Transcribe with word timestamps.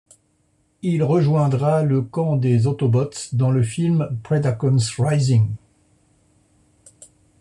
Il 0.81 1.03
rejoindra 1.03 1.83
le 1.83 2.01
camp 2.01 2.35
des 2.35 2.65
Autobots 2.65 3.11
dans 3.33 3.51
le 3.51 3.61
Film 3.61 4.17
Predacons 4.23 4.77
Rising. 4.97 5.51